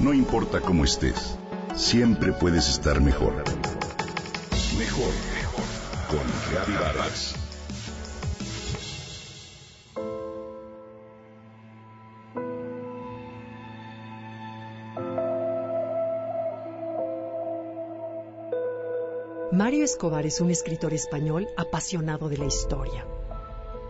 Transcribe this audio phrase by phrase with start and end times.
[0.00, 1.36] No importa cómo estés,
[1.76, 3.34] siempre puedes estar mejor.
[4.78, 5.64] Mejor, mejor.
[6.08, 7.34] Con Vargas.
[19.52, 23.06] Mario Escobar es un escritor español apasionado de la historia.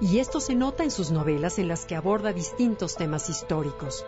[0.01, 4.05] Y esto se nota en sus novelas en las que aborda distintos temas históricos,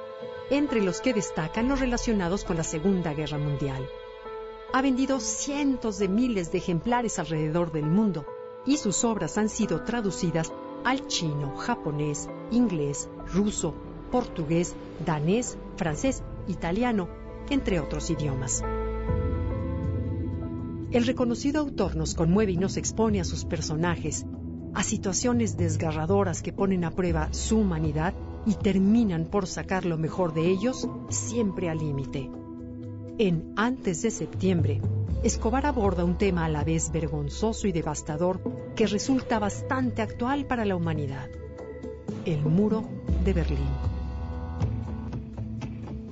[0.50, 3.88] entre los que destacan los relacionados con la Segunda Guerra Mundial.
[4.72, 8.26] Ha vendido cientos de miles de ejemplares alrededor del mundo
[8.64, 10.52] y sus obras han sido traducidas
[10.84, 13.74] al chino, japonés, inglés, ruso,
[14.10, 14.74] portugués,
[15.04, 17.08] danés, francés, italiano,
[17.50, 18.62] entre otros idiomas.
[20.90, 24.26] El reconocido autor nos conmueve y nos expone a sus personajes,
[24.74, 28.14] a situaciones desgarradoras que ponen a prueba su humanidad
[28.46, 32.30] y terminan por sacar lo mejor de ellos siempre al límite.
[33.18, 34.80] En Antes de septiembre,
[35.22, 38.40] Escobar aborda un tema a la vez vergonzoso y devastador
[38.74, 41.28] que resulta bastante actual para la humanidad,
[42.24, 42.82] el muro
[43.24, 43.70] de Berlín.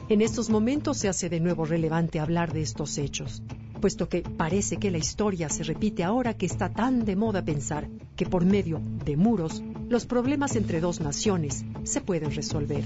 [0.09, 3.43] En estos momentos se hace de nuevo relevante hablar de estos hechos,
[3.81, 7.89] puesto que parece que la historia se repite ahora que está tan de moda pensar
[8.17, 12.85] que por medio de muros los problemas entre dos naciones se pueden resolver.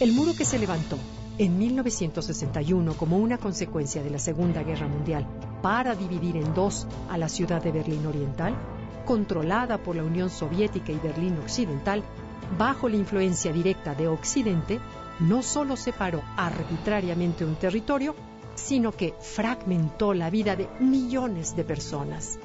[0.00, 0.98] El muro que se levantó
[1.38, 5.26] en 1961 como una consecuencia de la Segunda Guerra Mundial
[5.62, 8.54] para dividir en dos a la ciudad de Berlín Oriental,
[9.06, 12.02] controlada por la Unión Soviética y Berlín Occidental,
[12.58, 14.80] bajo la influencia directa de Occidente,
[15.20, 18.14] no solo separó arbitrariamente un territorio,
[18.54, 22.38] sino que fragmentó la vida de millones de personas.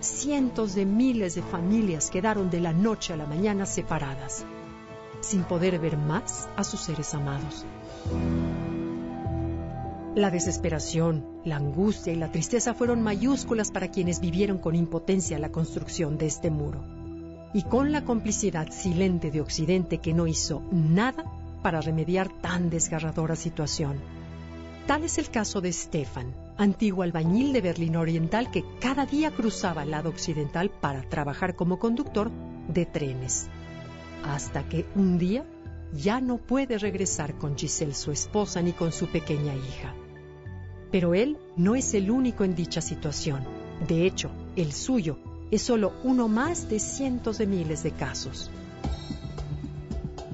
[0.00, 4.44] Cientos de miles de familias quedaron de la noche a la mañana separadas,
[5.20, 7.64] sin poder ver más a sus seres amados.
[10.14, 15.52] La desesperación, la angustia y la tristeza fueron mayúsculas para quienes vivieron con impotencia la
[15.52, 16.82] construcción de este muro,
[17.54, 21.24] y con la complicidad silente de Occidente que no hizo nada
[21.62, 24.17] para remediar tan desgarradora situación.
[24.88, 29.82] Tal es el caso de Stefan, antiguo albañil de Berlín Oriental que cada día cruzaba
[29.82, 32.30] el lado occidental para trabajar como conductor
[32.68, 33.48] de trenes.
[34.24, 35.44] Hasta que un día
[35.92, 39.94] ya no puede regresar con Giselle, su esposa, ni con su pequeña hija.
[40.90, 43.44] Pero él no es el único en dicha situación.
[43.86, 45.18] De hecho, el suyo
[45.50, 48.50] es solo uno más de cientos de miles de casos.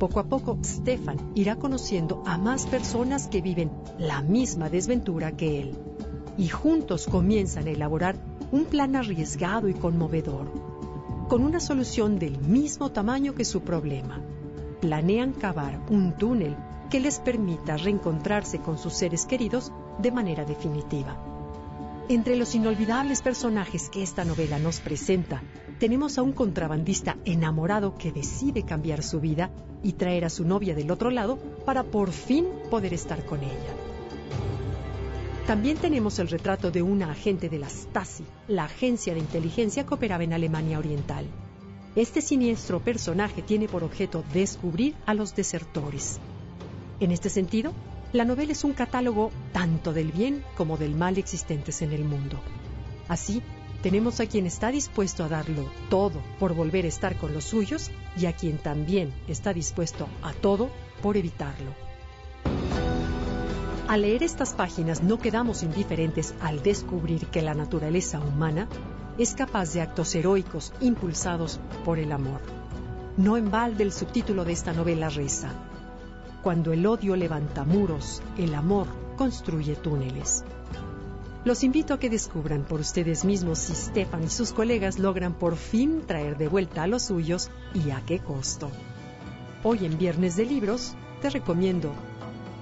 [0.05, 5.63] Poco a poco, Stefan irá conociendo a más personas que viven la misma desventura que
[5.63, 5.79] él.
[6.37, 8.17] Y juntos comienzan a elaborar
[8.53, 10.53] un plan arriesgado y conmovedor,
[11.27, 14.21] con una solución del mismo tamaño que su problema.
[14.83, 16.55] Planean cavar un túnel
[16.91, 21.34] que les permita reencontrarse con sus seres queridos de manera definitiva.
[22.07, 25.43] Entre los inolvidables personajes que esta novela nos presenta,
[25.79, 29.51] tenemos a un contrabandista enamorado que decide cambiar su vida
[29.83, 33.75] y traer a su novia del otro lado para por fin poder estar con ella.
[35.47, 39.95] También tenemos el retrato de una agente de la Stasi, la agencia de inteligencia que
[39.95, 41.25] operaba en Alemania Oriental.
[41.97, 46.19] Este siniestro personaje tiene por objeto descubrir a los desertores.
[47.01, 47.73] En este sentido,
[48.15, 52.39] la novela es un catálogo tanto del bien como del mal existentes en el mundo.
[53.09, 53.43] Así,
[53.83, 57.91] tenemos a quien está dispuesto a darlo todo por volver a estar con los suyos
[58.17, 60.71] y a quien también está dispuesto a todo
[61.03, 61.75] por evitarlo.
[63.89, 68.69] Al leer estas páginas no quedamos indiferentes al descubrir que la naturaleza humana
[69.19, 72.41] es capaz de actos heroicos impulsados por el amor.
[73.17, 75.53] No en balde el subtítulo de esta novela reza,
[76.45, 80.45] cuando el odio levanta muros, el amor construye túneles.
[81.47, 85.57] Los invito a que descubran por ustedes mismos si Stefan y sus colegas logran por
[85.57, 88.71] fin traer de vuelta a los suyos y a qué costo.
[89.63, 91.95] Hoy en Viernes de Libros te recomiendo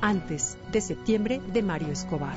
[0.01, 2.37] Antes de septiembre de Mario Escobar.